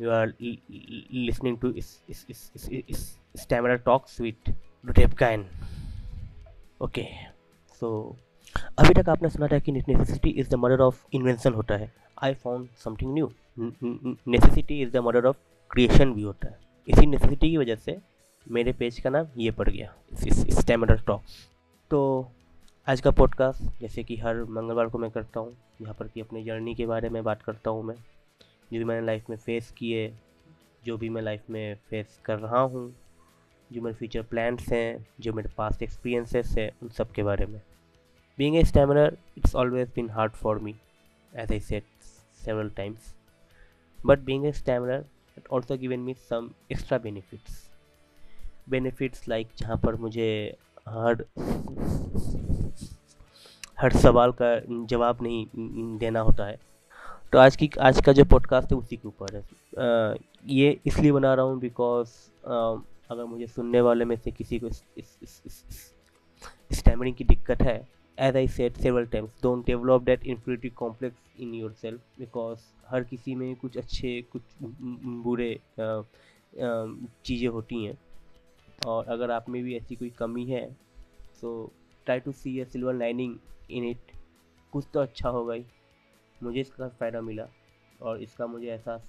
You 0.00 0.08
are 0.10 0.26
l- 0.26 0.56
l- 0.70 1.04
listening 1.26 1.54
to 1.60 1.68
is 1.80 1.86
is 2.08 2.18
is 2.28 2.40
is, 2.56 2.64
is. 2.88 3.02
Okay. 6.82 7.06
So 7.80 8.14
अभी 8.78 8.94
तक 8.94 9.08
आपने 9.08 9.28
सुना 9.28 9.46
था 9.46 9.58
कि 9.58 9.72
necessity 9.72 10.30
is 10.30 10.50
the 10.50 10.54
mother 10.54 10.80
of 10.80 11.04
invention 11.12 11.52
होता 11.54 11.76
है। 11.76 11.92
I 12.22 12.34
found 12.34 12.68
something 12.84 13.14
new 13.14 13.32
necessity 14.28 14.80
is 14.82 14.90
the 14.90 14.96
mother 14.96 15.26
of 15.26 15.36
creation 15.70 16.12
भी 16.14 16.22
होता 16.22 16.48
है। 16.48 16.58
इसी 16.88 17.06
नेसेसिटी 17.06 17.50
की 17.50 17.56
वजह 17.56 17.76
से 17.76 17.98
मेरे 18.50 18.72
पेज 18.72 19.00
का 19.00 19.10
नाम 19.10 19.26
ये 19.36 19.50
पड़ 19.50 19.68
गया। 19.68 19.94
स्टैमर 20.60 20.94
टॉक्स 21.06 21.36
तो 21.90 22.28
आज 22.88 23.00
का 23.00 23.10
पॉडकास्ट 23.10 23.80
जैसे 23.80 24.02
कि 24.04 24.16
हर 24.16 24.44
मंगलवार 24.44 24.88
को 24.88 24.98
मैं 24.98 25.10
करता 25.10 25.40
हूँ 25.40 25.56
यहाँ 25.82 25.94
पर 25.94 26.08
कि 26.08 26.20
अपनी 26.20 26.44
जर्नी 26.44 26.74
के 26.74 26.86
बारे 26.86 27.08
में 27.08 27.24
बात 27.24 27.42
करता 27.42 27.70
हूँ 27.70 27.82
मैं। 27.82 27.96
जो 28.72 28.78
भी 28.78 28.84
मैंने 28.84 29.06
लाइफ 29.06 29.30
में 29.30 29.36
फेस 29.36 29.70
किए, 29.78 30.12
जो 30.84 30.96
भी 30.98 31.08
मैं 31.08 31.22
लाइफ 31.22 31.50
में 31.50 31.76
फेस 31.90 32.20
कर 32.24 32.38
रहा 32.38 32.60
हूँ, 32.60 32.94
जो 33.70 33.82
मेरे 33.82 33.94
फ्यूचर 33.96 34.22
प्लान्स 34.22 34.68
हैं, 34.68 35.06
जो 35.20 35.32
मेरे 35.32 35.48
पास 35.56 35.82
एक्सपीरियंसेस 35.82 36.54
हैं, 36.58 36.70
उन 36.82 36.88
सब 36.88 37.12
के 37.12 37.22
बारे 37.22 37.46
में। 37.46 37.60
Being 38.38 38.56
a 38.56 38.64
stammerer 38.64 39.16
it's 39.38 39.54
always 39.54 39.88
been 39.94 40.10
hard 40.10 40.32
for 40.32 40.58
me 40.58 40.74
as 41.32 41.52
I 41.52 41.60
said 41.60 41.84
several 42.44 42.70
times 42.76 43.14
but 43.98 44.18
being 44.24 44.44
a 44.46 44.52
stammerer 44.52 45.04
it 45.38 45.48
also 45.52 45.76
given 45.78 46.00
me 46.00 46.14
some 46.28 46.50
extra 46.72 46.98
benefits 46.98 47.64
benefits 48.70 49.28
like 49.28 49.48
जहाँ 49.58 49.76
पर 49.84 49.94
मुझे 49.96 50.28
हर 50.88 51.24
हर 53.78 53.96
सवाल 53.96 54.32
का 54.40 54.48
जवाब 54.86 55.22
नहीं 55.22 55.98
देना 55.98 56.20
होता 56.20 56.46
है। 56.46 56.58
तो 57.32 57.38
आज 57.38 57.56
की 57.56 57.70
आज 57.80 58.00
का 58.06 58.12
जो 58.12 58.24
पॉडकास्ट 58.24 58.72
है 58.72 58.78
उसी 58.78 58.96
के 58.96 59.08
ऊपर 59.08 59.34
है। 59.36 59.40
आ, 59.42 60.14
ये 60.46 60.78
इसलिए 60.86 61.12
बना 61.12 61.34
रहा 61.34 61.44
हूँ 61.44 61.58
बिकॉज़ 61.60 62.10
अगर 63.10 63.24
मुझे 63.24 63.46
सुनने 63.46 63.80
वाले 63.80 64.04
में 64.04 64.16
से 64.16 64.30
किसी 64.30 64.58
को 64.58 64.70
स्टैमरिंग 66.72 67.16
की 67.16 67.24
दिक्कत 67.24 67.62
है 67.62 67.76
as 68.18 68.36
I 68.36 68.48
said 68.48 68.76
several 68.76 69.06
times 69.06 69.42
don't 69.42 69.66
develop 69.66 70.02
that 70.02 70.26
inferiority 70.26 70.68
complex 70.68 71.40
in 71.40 71.54
your 71.54 71.72
self 71.72 72.00
because 72.18 72.58
हर 72.88 73.04
किसी 73.04 73.34
में 73.34 73.54
कुछ 73.56 73.76
अच्छे 73.76 74.20
कुछ 74.32 74.42
बुरे 74.62 75.60
चीज़ें 77.24 77.48
होती 77.48 77.84
हैं। 77.84 77.98
और 78.86 79.06
अगर 79.06 79.30
आप 79.30 79.48
में 79.48 79.62
भी 79.64 79.76
ऐसी 79.76 79.94
कोई 79.94 80.10
कमी 80.10 80.44
है 80.44 80.66
so 81.40 81.72
try 82.04 82.20
to 82.20 82.32
see 82.32 82.58
a 82.60 82.64
silver 82.64 82.94
lining 82.94 83.36
in 83.70 83.84
it 83.84 84.12
कुछ 84.72 84.84
तो 84.94 85.00
अच्छा 85.00 85.28
होगा 85.28 85.54
ही। 85.54 85.64
मुझे 86.42 86.60
इसका 86.60 86.88
फ़ायदा 86.90 87.20
मिला 87.20 87.46
और 88.00 88.22
इसका 88.22 88.46
मुझे 88.46 88.66
एहसास 88.66 89.02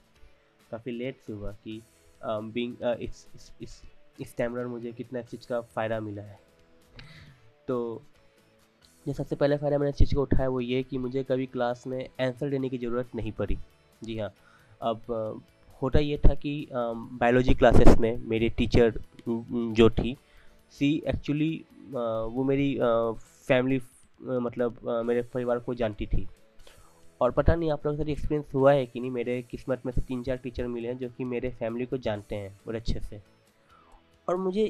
काफ़ी 0.72 0.92
लेट 0.92 1.17
से 1.28 1.33
हुआ 1.33 1.52
कि 1.64 1.81
बिंग 2.22 2.75
uh, 2.75 2.95
इस 2.95 3.25
इस 3.36 3.52
इस 3.61 3.81
इस 4.22 4.36
टैमरर 4.38 4.67
मुझे 4.67 4.92
कितना 4.92 5.20
इस 5.20 5.25
चीज़ 5.25 5.48
का 5.48 5.59
फ़ायदा 5.61 6.00
मिला 6.00 6.22
है। 6.22 6.39
तो 7.67 8.02
जो 9.05 9.14
सबसे 9.14 9.36
पहले 9.36 9.58
फ़ायदा 9.58 9.78
मैंने 9.78 9.89
इस 9.89 9.95
चीज़ 9.95 10.14
को 10.16 10.22
उठाया 10.22 10.50
वो 10.50 10.61
ये 10.61 10.81
कि 10.83 10.98
मुझे 10.98 11.23
कभी 11.23 11.45
क्लास 11.45 11.83
में 11.88 12.00
आंसर 12.22 12.50
देने 12.50 12.70
की 12.70 12.78
ज़रूरत 12.78 13.16
नहीं 13.16 13.31
पड़ी। 13.31 13.58
जी 14.02 14.17
हाँ 14.17 14.33
अब 14.81 15.42
होता 15.81 16.00
ये 16.00 16.17
था 16.25 16.33
कि 16.36 16.67
बायोलॉजी 16.72 17.53
क्लासेस 17.53 17.98
में 18.00 18.17
मेरी 18.30 18.50
टीचर 18.50 19.00
जो 19.28 19.89
थी 19.89 20.16
सी 20.73 20.92
एक्चुअली 21.08 21.52
वो 21.92 22.44
मेरी 22.44 22.78
फैमिली 23.48 23.80
मतलब 24.22 24.80
मेरे 25.05 25.22
परिवार 25.33 25.59
को 25.59 25.73
जानती 25.75 26.05
थी। 26.05 26.28
और 27.21 27.31
पता 27.31 27.55
नहीं 27.55 27.71
आप 27.71 27.85
लोगों 27.85 27.97
के 27.97 28.03
साथ 28.03 28.09
एक्सपीरियंस 28.09 28.53
हुआ 28.53 28.73
है 28.73 28.85
कि 28.85 28.99
नहीं? 28.99 29.11
मेरे 29.11 29.41
किस्मत 29.41 29.85
में 29.85 29.93
से 29.93 30.01
तीन 30.01 30.23
चार 30.23 30.37
टीचर 30.37 30.67
मिले 30.67 30.87
हैं 30.87 30.97
जो 30.97 31.09
कि 31.09 31.23
मेरे 31.23 31.49
फैमिली 31.49 31.85
को 31.85 31.97
जानते 31.97 32.35
हैं 32.35 32.59
बड़े 32.67 32.79
अच्छे 32.79 32.99
से। 32.99 33.21
और 34.27 34.37
मुझे 34.37 34.63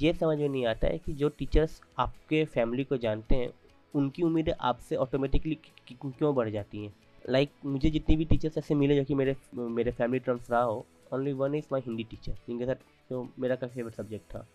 ये 0.00 0.12
समझ 0.12 0.38
में 0.38 0.48
नहीं 0.48 0.66
आता 0.66 0.86
है 0.86 0.98
कि 0.98 1.12
जो 1.12 1.28
टीचर्स 1.28 1.80
आपके 1.98 2.44
फैमिली 2.44 2.84
को 2.84 2.96
जानते 2.96 3.34
हैं 3.34 3.50
उनकी 3.94 4.22
उम्मीदें 4.22 4.52
आपसे 4.60 4.96
ऑटोमेटिकली 4.96 5.58
क्यों 5.92 6.34
बढ़ 6.34 6.50
जाती 6.50 6.84
हैं? 6.84 6.94
लाइक 7.28 7.48
like, 7.48 7.64
मुझे 7.66 7.90
जितनी 7.90 8.16
भी 8.16 8.24
टीचर्स 8.24 8.58
ऐसे 8.58 8.74
मिले 8.74 8.96
जो 8.96 9.04
कि 9.04 9.14
मेरे 9.14 9.36
मेरे 9.54 9.90
फैमिली 9.90 10.18
टर्म्स 10.18 10.50
रहा 10.50 10.62
हो 10.62 10.84
only 11.12 11.32
one 11.32 11.54
is 11.54 11.64
my 11.72 11.80
Hindi 11.80 12.04
teacher 12.04 12.32
जिनके 12.48 12.66
साथ 12.66 12.74
जो 13.10 13.28
मेरा 13.38 13.56
का 13.56 13.66
फेवरेट 13.66 13.94
सब्जेक्ट 13.94 14.34
था। 14.34 14.46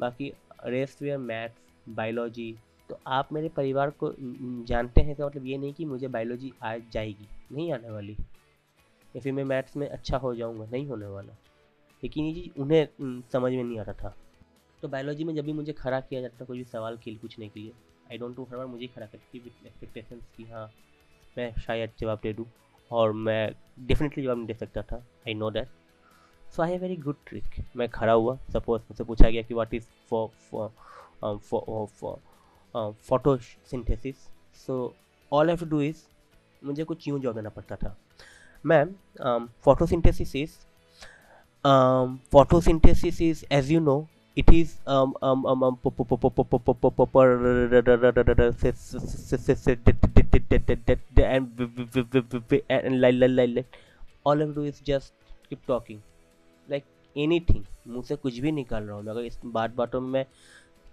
बाकी 0.00 0.32
रेस्ट 0.66 1.02
वेयर 1.02 1.18
मैथ्स 1.18 1.54
बायोलॉजी 1.88 2.54
तो 2.92 2.98
आप 3.08 3.28
मेरे 3.32 3.48
परिवार 3.48 3.90
को 4.02 4.12
जानते 4.68 5.00
हैं 5.00 5.14
तो 5.16 5.26
मतलब 5.26 5.46
ये 5.46 5.58
नहीं 5.58 5.72
कि 5.74 5.84
मुझे 5.84 6.08
बायोलॉजी 6.08 6.52
आ 6.62 6.76
जाएगी, 6.92 7.28
नहीं 7.52 7.72
आने 7.72 7.90
वाली। 7.90 8.16
या 9.14 9.20
फिर 9.20 9.32
मैं 9.32 9.44
मैथ्स 9.44 9.76
में 9.76 9.88
अच्छा 9.88 10.16
हो 10.16 10.34
जाऊँगा, 10.34 10.66
नहीं 10.72 10.86
होने 10.86 11.06
वाला। 11.06 11.32
लेकिन 12.02 12.24
ये 12.24 12.32
चीज़ 12.34 12.60
उन्हें 12.60 13.22
समझ 13.32 13.52
में 13.52 13.62
नहीं 13.62 13.78
आता 13.78 13.92
था। 13.92 14.14
तो 14.82 14.88
बायोलॉजी 14.88 15.24
में 15.24 15.34
जब 15.34 15.44
भी 15.44 15.52
मुझे 15.52 15.72
खड़ा 15.72 16.00
किया 16.00 16.20
जाता 16.20 16.44
कोई 16.44 16.58
भी 16.58 16.64
सवाल 16.64 16.96
खेल 16.96 17.16
पूछने 17.16 17.48
के 17.48 17.60
लिए 17.60 17.72
आई 18.10 18.18
डोंट 18.18 18.38
नो 18.38 18.44
हर 18.44 18.56
बार 18.56 18.66
मुझे 18.66 18.86
खड़ा 18.86 19.06
करती 19.06 19.38
विथ 19.38 19.66
एक्सपेक्टेशन 19.66 20.20
कि 20.36 20.44
हाँ 20.44 20.66
मैं 21.38 21.52
शायद 21.58 21.92
जवाब 21.98 22.18
दे 22.22 22.32
दूँ, 22.32 22.46
और 22.90 23.12
मैं 23.12 23.52
डेफिनेटली 23.86 24.24
जवाब 24.24 24.36
नहीं 24.36 24.46
दे 24.46 24.54
सकता 24.54 24.82
था। 24.82 24.96
I 25.28 25.34
know 25.34 25.50
that 25.50 25.68
so 26.54 26.62
I 26.62 26.70
have 26.70 26.80
very 26.82 26.96
good 26.98 27.16
trick 27.26 27.64
मैं 27.76 27.88
खड़ा 27.88 28.12
हुआ 28.12 28.36
सपोज़ 28.52 28.82
मुझसे 28.82 29.04
पूछा 29.04 29.30
गया 29.30 29.42
कि 29.42 29.54
what 29.54 29.74
is 29.74 29.86
for 30.10 30.28
for 30.50 32.20
photosynthesis 33.36 34.16
so 34.66 34.94
all 35.32 35.50
have 35.50 35.64
do 35.68 35.80
is 35.80 36.02
मुझे 36.62 36.84
कुछ 36.84 37.08
यूँ 37.08 37.18
जॉब 37.20 37.34
देना 37.34 37.48
पड़ता 37.48 37.76
था। 37.76 37.96
Ma'am 38.64 38.94
photosynthesis 39.86 40.34
is 40.36 40.50
photosynthesis 42.60 43.20
is 43.22 43.44
as 43.52 43.70
you 43.72 43.80
know 43.80 44.06
it 44.36 44.50
is 44.50 44.70
all 54.26 54.42
have 54.42 54.52
do 54.54 54.64
is 54.64 54.82
just 54.86 55.12
keep 55.48 55.58
talking 55.68 56.00
like 56.68 56.84
anything 57.48 57.64
मुझसे 57.88 58.16
कुछ 58.16 58.38
भी 58.38 58.52
निकाल 58.52 58.82
रहा 58.82 58.96
हूँ 58.96 59.02
मैं। 59.04 59.12
अगर 59.12 59.24
इस 59.24 59.38
बात 59.44 59.74
बातों 59.76 60.00
में 60.00 60.24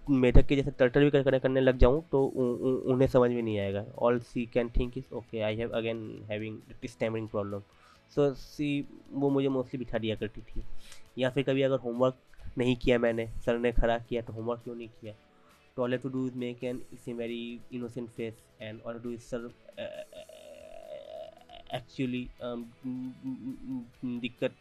मैं 0.06 0.32
के, 0.32 0.56
जैसे 0.56 0.70
टर्टर 0.70 1.04
भी 1.04 1.10
करने 1.10 1.38
करने 1.38 1.60
लग 1.60 1.78
जाऊँ 1.78 2.02
तो 2.12 2.24
उन्हें 2.24 3.08
समझ 3.08 3.30
में 3.30 3.42
नहीं 3.42 3.58
आएगा। 3.58 3.84
All 3.98 4.18
see 4.20 4.44
can 4.54 4.70
think 4.76 4.96
is 4.98 5.14
okay 5.14 5.40
I 5.40 5.56
have 5.56 5.70
again 5.78 6.00
having 6.30 6.58
stammering 6.86 7.28
problem 7.28 7.62
so 8.14 8.32
see 8.34 8.68
वो 9.12 9.30
मुझे 9.30 9.48
मोस्टली 9.48 9.78
बिठा 9.78 9.98
दिया 9.98 10.16
करती 10.16 10.40
थी। 10.42 10.62
या 11.18 11.30
फिर 11.30 11.42
कभी 11.44 11.62
अगर 11.62 11.78
होमवर्क 11.78 12.16
नहीं 12.58 12.76
किया 12.76 12.98
मैंने, 12.98 13.26
सर 13.44 13.58
ने 13.58 13.72
खड़ा 13.72 13.98
किया 13.98 14.22
तो 14.22 14.32
होमवर्क 14.32 14.60
क्यों 14.64 14.74
नहीं 14.76 14.88
किया? 15.00 15.14
तो 15.76 15.82
all 15.82 15.96
to 15.96 16.08
do 16.08 16.26
is 16.26 16.36
make 16.38 16.64
an 16.64 16.82
it's 16.92 17.08
a 17.08 17.12
very 17.12 17.60
innocent 17.72 18.08
face 18.10 18.42
and 18.60 18.80
all 18.86 18.98
do 19.02 19.10
is 19.10 19.20
sir 19.22 19.50
actually 21.74 22.28
दिक्कत। 24.04 24.52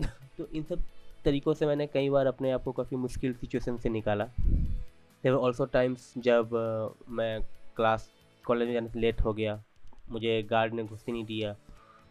तो 0.38 0.46
इन 0.54 0.62
सब 0.62 0.82
तरीक़ों 1.24 1.54
से 1.54 1.66
मैंने 1.66 1.86
कई 1.86 2.10
बार 2.10 2.26
अपने 2.26 2.50
आप 2.50 2.64
को 2.64 2.72
काफ़ी 2.72 2.96
मुश्किल 2.96 3.34
सिचुएशन 3.34 3.76
से 3.76 3.88
निकाला। 3.88 4.24
देर 4.24 5.32
ऑल्सो 5.32 5.64
टाइम्स 5.64 6.12
जब 6.18 6.50
uh, 6.50 7.08
मैं 7.08 7.40
क्लास 7.76 8.10
कॉलेज 8.46 8.68
में 8.68 8.74
जाने 8.74 8.88
से 8.88 9.00
लेट 9.00 9.20
हो 9.20 9.32
गया 9.32 9.62
मुझे 10.10 10.42
गार्ड 10.42 10.74
ने 10.74 10.84
घुसने 10.84 11.12
नहीं 11.12 11.24
दिया 11.24 11.56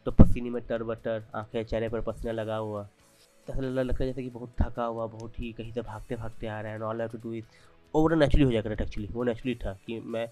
तो 0.05 0.11
पसीने 0.11 0.49
में 0.49 0.61
टर 0.67 0.83
बटर 0.83 1.23
आँखें 1.35 1.63
चेहरे 1.63 1.89
पर 1.89 2.01
पसीना 2.01 2.31
लगा 2.31 2.55
हुआ। 2.55 2.83
तो 3.47 3.53
ऐसा 3.53 3.61
लगता 3.61 4.03
है 4.03 4.09
जैसे 4.09 4.23
कि 4.23 4.29
बहुत 4.29 4.49
थका 4.61 4.85
हुआ 4.85 5.05
बहुत 5.05 5.39
ही 5.39 5.51
कहीं 5.51 5.71
से 5.71 5.81
भागते 5.81 6.15
भागते 6.15 6.47
आ 6.47 6.61
रहा 6.61 6.71
है 6.71 6.81
ऑल 6.81 7.07
टू 7.07 7.17
डू 7.17 7.33
इज़ 7.33 7.45
वो 7.95 8.07
नेचुरली 8.07 8.45
हो 8.45 8.51
जाएगा 8.51 8.71
एक्चुअली 8.71 9.07
वो 9.11 9.23
नेचुरली 9.23 9.55
था 9.55 9.73
कि 9.85 9.99
मैं 9.99 10.27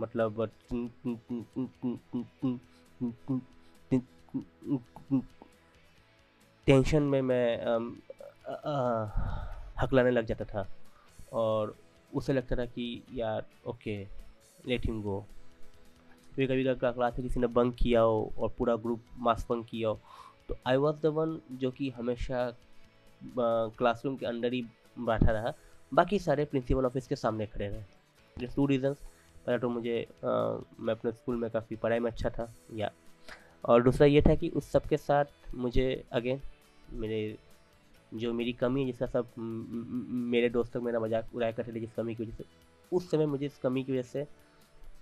मतलब 0.00 0.50
टेंशन 6.70 7.02
में 7.02 7.20
मैं 7.22 7.46
हकलाने 9.80 10.10
लग 10.10 10.26
जाता 10.26 10.44
था। 10.44 10.66
और 11.32 11.74
उसे 12.12 12.32
लगता 12.32 12.56
था 12.56 12.64
कि 12.66 13.02
यार 13.14 13.44
ओके 13.66 13.96
लेट 14.68 14.86
हिम 14.86 15.02
गो। 15.02 15.24
फिर 16.34 16.46
कभी 16.46 16.64
कभी 16.64 16.92
क्लास 16.92 17.18
में 17.18 17.26
किसी 17.28 17.40
ने 17.40 17.46
बंक 17.48 17.74
किया 17.74 18.00
हो 18.00 18.32
और 18.38 18.48
पूरा 18.58 18.76
ग्रुप 18.76 19.00
मास 19.18 19.46
बंक 19.50 19.66
किया 19.66 19.88
हो 19.88 20.00
तो 20.48 20.56
आई 20.66 20.76
वॉज़ 20.76 20.96
द 21.02 21.06
वन 21.16 21.38
जो 21.52 21.70
कि 21.70 21.90
हमेशा 21.90 22.50
क्लासरूम 23.36 24.16
के 24.16 24.26
अंदर 24.26 24.52
ही 24.52 24.62
बैठा 24.98 25.32
रहा। 25.32 25.52
बाकी 25.92 26.18
सारे 26.18 26.44
प्रिंसिपल 26.44 26.86
ऑफ़िस 26.86 27.06
के 27.06 27.16
सामने 27.16 27.46
खड़े 27.46 27.68
रहे। 27.68 28.46
टू 28.46 28.66
रीज़न्स 28.66 28.98
पहला 29.46 29.58
तो 29.58 29.68
मुझे 29.68 30.00
आ, 30.02 30.30
मैं 30.80 30.94
अपने 30.94 31.12
स्कूल 31.12 31.36
में 31.36 31.50
काफ़ी 31.50 31.76
पढ़ाई 31.76 31.98
में 31.98 32.10
अच्छा 32.10 32.30
था 32.30 32.52
या 32.74 32.90
और 33.64 33.82
दूसरा 33.82 34.06
ये 34.06 34.22
था 34.22 34.34
कि 34.34 34.48
उस 34.50 34.70
सब 34.72 34.86
के 34.88 34.96
साथ 34.96 35.54
मुझे 35.54 36.04
अगेन 36.12 36.40
मेरे, 36.92 37.38
जो 38.12 38.32
मेरी 38.32 38.52
कमी 38.52 38.80
है, 38.80 38.86
जिसका 38.86 39.06
सब 39.06 39.26
मेरे 39.38 40.48
दोस्तों 40.50 40.80
मेरा 40.80 41.00
मज़ाक 41.00 41.34
उड़ाया 41.34 41.52
करते 41.52 41.72
थे 41.72 41.80
जिस 41.80 41.92
कमी 41.94 42.14
की 42.14 42.22
वजह 42.22 42.32
से, 42.32 42.44
उस 42.92 43.10
समय 43.10 43.26
मुझे 43.26 43.46
इस 43.46 43.58
कमी 43.58 43.84
की 43.84 43.92
वजह 43.92 44.02
से 44.02 44.26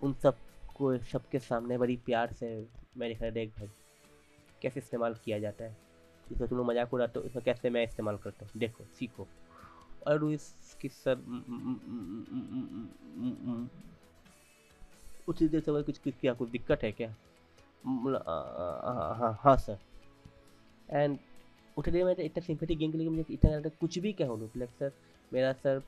उन 0.02 0.12
सबको 0.22 0.96
सबके 1.12 1.38
सामने 1.38 1.78
बड़ी 1.78 1.96
प्यार 2.06 2.32
से 2.32 2.48
मैंने 2.96 3.14
कहा, 3.14 3.30
देख 3.30 3.50
भाई, 3.58 3.68
कैसे 4.62 4.80
इस्तेमाल 4.80 5.14
किया 5.24 5.38
जाता 5.38 5.64
है? 5.64 5.76
इसमें 6.26 6.48
तुम 6.48 6.58
लोग 6.58 6.66
मज़ाक 6.66 6.94
उड़ाते 6.94 7.18
हो, 7.18 7.24
इसमें 7.24 7.44
कैसे 7.44 7.70
मैं 7.70 7.84
इस्तेमाल 7.84 8.16
करता 8.16 8.44
हूँ? 8.44 8.52
देखो, 8.56 8.84
सीखो। 8.98 9.26
और 10.06 10.24
इसकी 10.24 10.88
सर 10.88 11.16
उसी 15.28 15.48
देर 15.48 15.60
से 15.60 15.82
कुछ 15.82 15.98
क्या, 16.20 16.32
कुछ 16.34 16.48
दिक्कत 16.50 16.82
है 16.82 16.92
क्या? 16.92 17.14
हाँ 17.86 19.38
हाँ 19.40 19.56
सर। 19.56 19.78
एंड 20.90 21.18
उठे 21.78 21.90
देर 21.90 22.04
में 22.04 22.14
इतना 22.14 22.44
सिंपथी 22.44 22.74
गेम 22.74 22.92
के 22.92 22.98
लिए 22.98 23.08
मुझे 23.08 23.24
इतना 23.30 23.50
ज़्यादा 23.50 23.70
कुछ 23.80 23.98
भी 23.98 24.12
क्या 24.12 24.26
हो 24.26 24.36
लाइक 24.56 24.70
सर 24.78 24.92
मेरा 25.32 25.52
सर 25.64 25.82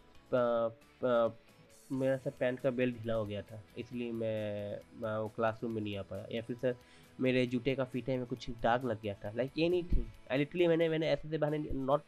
मेरा 1.90 2.16
सर 2.16 2.30
पैंट 2.40 2.58
का 2.60 2.70
बेल्ट 2.70 2.96
ढीला 2.96 3.14
हो 3.14 3.24
गया 3.26 3.40
था, 3.42 3.60
इसलिए 3.78 4.10
मैं 4.12 5.16
वो 5.18 5.28
क्लासरूम 5.36 5.72
में 5.72 5.80
नहीं 5.82 5.96
आ 5.98 6.02
पाया। 6.10 6.26
या 6.32 6.42
फिर 6.42 6.56
सर 6.56 6.74
मेरे 7.18 7.44
जूते 7.46 7.74
का 7.74 7.84
फीटे 7.84 8.16
में 8.18 8.26
कुछ 8.26 8.48
दाग 8.62 8.84
लग 8.84 9.00
गया 9.02 9.14
था। 9.14 9.32
लाइक 9.36 9.58
ये 9.58 9.68
नहीं 9.68 9.82
थी। 9.84 10.04
लिटरली 10.38 10.66
मैंने 10.68 10.88
मैंने 10.88 11.08
ऐसे 11.08 11.28
से 11.28 11.38
बहाने 11.38 11.58
नॉट 11.58 12.02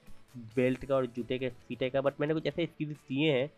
बेल्ट 0.56 0.84
का 0.84 0.94
और 0.96 1.06
जूते 1.16 1.38
के 1.38 1.48
फीटे 1.68 1.88
का 1.90 2.00
बट 2.00 2.20
मैंने 2.20 2.34
कुछ 2.34 2.46
ऐसे 2.46 2.66
स्किल्स 2.66 2.96
दिए 2.98 3.32
हैं, 3.32 3.50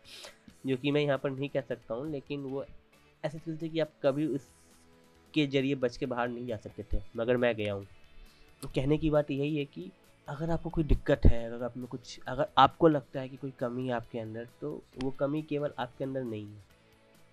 जो 0.65 0.77
कि 0.77 0.91
मैं 0.91 1.01
यहाँ 1.01 1.17
पर 1.17 1.31
नहीं 1.31 1.49
कह 1.49 1.61
सकता 1.61 1.93
हूँ। 1.93 2.09
लेकिन 2.11 2.43
वो 2.43 2.65
ऐसे 3.23 3.37
स्किल्स 3.37 3.61
थे 3.61 3.69
कि 3.69 3.79
आप 3.79 3.91
कभी 4.03 4.25
उसके 4.29 5.45
ज़रिए 5.47 5.75
बच 5.75 5.97
के 5.97 6.05
बाहर 6.05 6.27
नहीं 6.29 6.47
जा 6.47 6.57
सकते 6.57 6.83
थे, 6.93 7.01
मगर 7.17 7.37
मैं 7.37 7.55
गया 7.55 7.73
हूँ। 7.73 7.85
तो 8.61 8.67
कहने 8.75 8.97
की 8.97 9.09
बात 9.09 9.31
यही 9.31 9.55
है 9.57 9.65
कि 9.67 9.89
अगर 10.27 10.49
आपको 10.49 10.69
कोई 10.69 10.83
दिक्कत 10.83 11.25
है, 11.25 11.45
अगर 11.45 11.63
आप 11.65 11.75
में 11.77 11.85
कुछ, 11.87 12.19
अगर 12.27 12.47
आपको 12.57 12.87
लगता 12.87 13.19
है 13.19 13.29
कि 13.29 13.37
कोई 13.37 13.51
कमी 13.51 13.87
है 13.87 13.93
आपके 13.93 14.19
अंदर 14.19 14.47
तो 14.61 14.71
वो 15.03 15.11
कमी 15.11 15.41
केवल 15.41 15.73
आपके 15.79 16.03
अंदर 16.03 16.23
नहीं 16.23 16.45
है। 16.45 16.63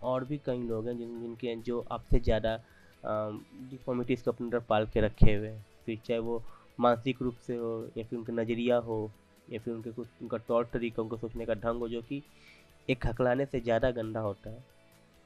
और 0.02 0.24
भी 0.24 0.38
कई 0.38 0.62
लोग 0.62 0.88
हैं 0.88 0.96
जिन, 0.98 1.20
जिनके 1.20 1.54
जो 1.56 1.80
आपसे 1.92 2.20
ज़्यादा 2.20 2.56
डिफॉर्मिटीज़ 3.04 4.24
को 4.24 4.30
अपने 4.30 4.46
अंदर 4.46 4.60
पाल 4.60 4.86
के 4.86 5.00
रखे 5.00 5.34
हुए 5.34 5.48
हैं। 5.48 5.64
फिर 5.86 5.98
चाहे 6.06 6.18
वो 6.20 6.42
मानसिक 6.80 7.22
रूप 7.22 7.36
से 7.36 7.56
हो, 7.56 7.88
या 7.96 8.04
फिर 8.04 8.18
उनका 8.18 8.32
नज़रिया 8.32 8.76
हो, 8.76 9.10
या 9.50 9.58
फिर 9.58 9.74
उनके 9.74 9.90
कुछ, 9.90 10.08
उनका 10.22 10.38
तौर 10.38 10.68
तरीका, 10.72 11.02
उनको 11.02 11.16
सोचने 11.16 11.46
का 11.46 11.54
ढंग 11.54 11.80
हो, 11.80 11.88
जो 11.88 12.02
कि 12.02 12.22
एक 12.88 13.06
हकलाने 13.06 13.46
से 13.46 13.60
ज़्यादा 13.60 13.90
गंदा 13.90 14.20
होता 14.20 14.50
है। 14.50 14.64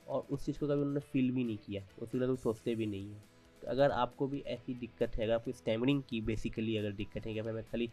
और 0.09 0.27
उस 0.31 0.45
चीज़ 0.47 0.59
को 0.59 0.67
कभी 0.67 0.81
उन्होंने 0.81 1.01
फील 1.01 1.31
भी 1.31 1.45
नहीं 1.45 1.57
किया, 1.57 1.83
उस 1.99 2.11
चीज़ 2.13 2.23
कभी 2.23 2.37
सोचते 2.37 2.75
भी 2.75 2.87
नहीं 2.87 3.09
है। 3.11 3.36
अगर 3.67 3.91
आपको 3.93 4.27
भी 4.27 4.41
ऐसी 4.49 4.75
दिक्कत 4.75 5.17
है, 5.17 5.25
अगर 5.25 5.35
आपको 5.35 5.53
स्टैमरिंग 5.53 6.03
की 6.09 6.21
बेसिकली 6.23 6.77
अगर 6.77 6.93
दिक्कत 6.95 7.27
है 7.27 7.35
कि 7.35 7.43
मैं 7.43 7.65
खाली 7.65 7.91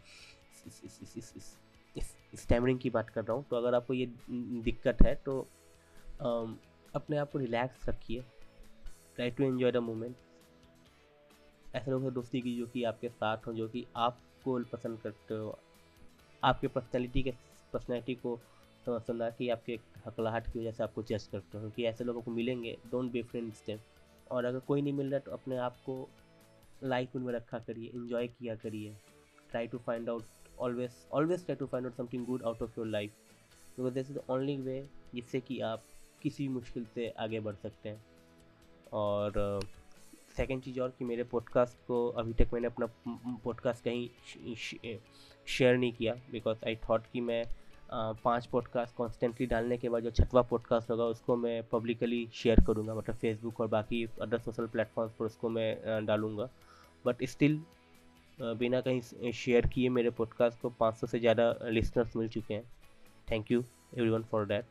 स्टैमरिंग 2.34 2.78
की 2.78 2.90
बात 2.90 3.10
कर 3.10 3.24
रहा 3.24 3.36
हूँ 3.36 3.44
तो 3.50 3.56
अगर 3.56 3.74
आपको 3.74 3.94
ये 3.94 4.06
दिक्कत 4.64 5.02
है 5.02 5.14
तो 5.24 5.40
अपने 6.94 7.16
आप 7.16 7.30
को 7.30 7.38
रिलैक्स 7.38 7.88
रखिए। 7.88 8.20
Try 9.16 9.30
to 9.30 9.44
enjoy 9.44 9.72
the 9.72 9.76
moment 9.82 10.16
ऐसे 11.74 11.90
लोगों 11.90 12.08
से 12.08 12.14
दोस्ती 12.14 12.40
की 12.40 12.56
जो 12.56 12.66
कि 12.66 12.82
आपके 12.84 13.08
साथ 13.08 13.46
हो, 13.46 13.52
जो 13.52 13.68
कि 13.68 13.84
आपको 13.96 14.58
पसंद 14.72 14.98
करते 15.00 15.34
हो। 15.34 15.58
आपके 16.42 16.68
पर्सनैलिटी 16.68 17.22
के 17.22 17.32
पर्सनैलिटी 17.72 18.14
को 18.14 18.38
समझना 18.86 19.30
कि 19.30 19.48
आपके 19.48 19.78
हकलाहट 20.06 20.52
की 20.52 20.58
वजह 20.58 20.72
से 20.72 20.82
आपको 20.82 21.02
जज 21.02 21.26
करते 21.26 21.58
हो 21.58 21.60
क्योंकि 21.60 21.84
ऐसे 21.84 22.04
लोगों 22.04 22.22
को 22.22 22.30
मिलेंगे 22.30 22.76
डोंट 22.90 23.10
बी 23.12 23.22
फ्रेंड्स 23.22 23.62
देम 23.66 23.78
और 24.30 24.44
अगर 24.44 24.58
कोई 24.58 24.82
नहीं 24.82 24.92
मिल 24.92 25.10
रहा 25.10 25.20
तो 25.20 25.32
अपने 25.32 25.56
आप 25.56 25.76
को 25.86 26.08
लाइफ 26.84 27.16
में 27.16 27.32
रखा 27.32 27.58
करिए 27.58 27.90
इन्जॉय 27.94 28.28
किया 28.28 28.54
करिए। 28.56 28.96
Try 29.50 29.66
to 29.66 29.78
find 29.78 30.08
out 30.08 30.24
always 30.58 30.90
always 31.12 31.44
try 31.44 31.56
to 31.56 31.66
find 31.66 31.86
out 31.86 31.96
something 31.96 32.26
good 32.26 32.42
out 32.42 32.62
of 32.62 32.78
your 32.78 32.86
life 32.86 33.12
because 33.76 33.94
this 33.94 34.10
is 34.10 34.18
the 34.18 34.22
only 34.30 34.56
way 34.56 34.88
जिससे 35.14 35.40
कि 35.40 35.60
आप 35.60 35.84
किसी 36.22 36.48
मुश्किल 36.48 36.84
से 36.94 37.08
आगे 37.18 37.40
बढ़ 37.40 37.54
सकते 37.54 37.88
हैं। 37.88 38.04
और 38.92 39.60
सेकेंड 40.36 40.62
चीज़ 40.62 40.80
और 40.80 40.94
कि 40.98 41.04
मेरे 41.04 41.24
पॉडकास्ट 41.24 41.86
को 41.86 42.06
अभी 42.10 42.32
तक 42.34 42.52
मैंने 42.52 42.66
अपना 42.66 42.86
पॉडकास्ट 43.44 43.84
कहीं 43.84 44.54
शेयर 45.46 45.76
नहीं 45.76 45.92
किया। 45.92 46.14
बिकॉज़ 46.30 46.64
आई 46.66 46.76
थॉट 46.88 47.06
कि 47.12 47.20
मैं 47.20 47.42
पाँच 47.94 48.46
पॉडकास्ट 48.46 48.94
कॉन्स्टेंटली 48.96 49.46
डालने 49.46 49.76
के 49.78 49.88
बाद 49.88 50.02
जो 50.02 50.10
छठवा 50.10 50.42
पॉडकास्ट 50.42 50.90
होगा, 50.90 51.04
उसको 51.04 51.36
मैं 51.36 51.62
पब्लिकली 51.68 52.26
शेयर 52.34 52.60
करूँगा 52.66 52.94
मतलब 52.94 53.16
फेसबुक 53.16 53.60
और 53.60 53.68
बाकी 53.68 54.04
अदर 54.22 54.38
सोशल 54.38 54.66
प्लेटफॉर्म्स 54.66 55.12
पर 55.18 55.24
उसको 55.24 55.48
मैं 55.48 56.04
डालूँगा। 56.06 56.48
बट 57.04 57.24
स्टिल 57.24 57.60
बिना 58.38 58.80
कहीं 58.80 59.30
शेयर 59.32 59.66
किए 59.66 59.88
मेरे 59.88 60.10
पॉडकास्ट 60.10 60.60
को 60.60 60.70
500 60.80 61.06
से 61.06 61.18
ज़्यादा 61.20 61.54
लिसनर्स 61.64 62.16
मिल 62.16 62.28
चुके 62.28 62.54
हैं। 62.54 62.64
Thank 63.30 63.50
you 63.50 63.62
everyone 63.98 64.22
for 64.22 64.46
that 64.46 64.64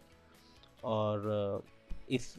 और 0.84 1.64
इस 2.12 2.34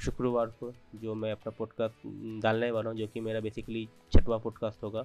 शुक्रवार 0.00 0.50
को 0.60 0.72
जो 0.94 1.14
मैं 1.14 1.32
अपना 1.32 1.52
पॉडकास्ट 1.58 2.06
डालने 2.42 2.70
वाला 2.70 2.90
हूँ, 2.90 2.98
जो 2.98 3.06
कि 3.06 3.20
मेरा 3.20 3.40
बेसिकली 3.40 3.88
छठवा 4.12 4.38
पॉडकास्ट 4.38 4.82
होगा, 4.82 5.04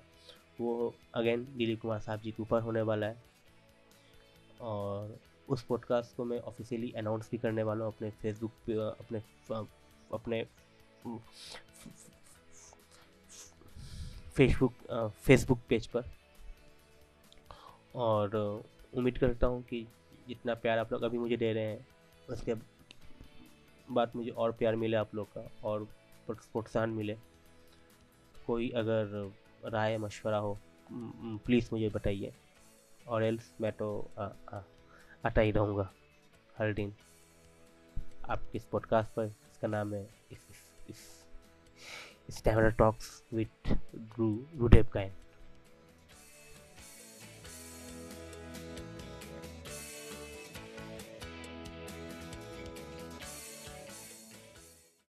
वो 0.62 0.94
अगेन 1.16 1.48
दिलीप 1.58 1.82
कुमार 1.82 2.00
साहब 2.00 2.20
जी 2.20 2.32
के 2.32 2.44
ऊपर 2.44 2.62
होने 2.62 2.82
वाला 2.82 3.08
है। 3.08 3.34
और 4.62 5.18
उस 5.50 5.64
पॉडकास्ट 5.64 6.16
को 6.16 6.26
मैं 6.26 6.40
ऑफिशियली 6.40 6.92
अनाउंस 6.92 7.30
भी 7.32 7.38
करने 7.38 7.64
वाला 7.64 7.86
हूँ 7.86 7.94
अपने 7.94 8.10
फेसबुक 8.12 8.52
पे, 8.66 8.74
अपने 8.74 9.22
अपने 10.14 10.44
फेसबुक 14.36 14.74
फेसबुक 15.26 15.60
पेज 15.70 15.88
पर। 15.88 16.04
और 17.96 18.36
उम्मीद 18.94 19.18
करता 19.18 19.48
हूँ 19.48 19.62
कि 19.64 19.86
जितना 20.28 20.54
प्यार 20.54 20.80
आप 20.80 20.92
लोग 20.94 21.04
अभी 21.04 21.18
मुझे 21.18 21.38
दे 21.38 21.52
रहे 21.54 21.64
हैं, 21.64 21.86
उसके 22.30 22.54
बाद 23.88 24.12
मुझे 24.16 24.32
और 24.32 24.52
प्यार 24.52 24.76
मिले 24.76 24.98
आप 24.98 25.16
लोग 25.16 25.28
का 25.38 25.48
और 25.64 25.88
प्रोत्साहन 26.28 26.90
मिले। 26.90 27.18
कोई 28.46 28.70
अगर 28.70 29.32
राय 29.66 29.98
मशवरा 29.98 30.38
हो 30.38 30.58
प्लीज़ 30.92 31.70
मुझे 31.74 31.90
बताइए। 31.90 32.34
और 33.08 33.24
एल्स 33.24 33.52
मैं 33.62 33.72
तो 33.72 33.88
आता 34.18 35.42
ही 35.42 35.52
रहूँगा। 35.52 35.90
हर 36.58 36.74
दिन 36.74 36.94
आपके 38.30 38.58
इस 38.58 38.66
पॉडकास्ट 38.66 39.12
पर? 39.12 39.26
इसका 39.52 39.68
नाम 39.68 39.94
है 39.94 40.04
इस 40.32 40.48
इस 40.52 40.90
इस, 40.90 40.98
इस 42.30 42.42
टॉक्स 42.78 43.24
विथ 43.34 43.78
रूडेव 44.20 44.88
काइन 44.94 45.12